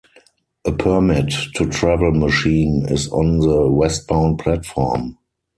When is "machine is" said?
2.11-3.07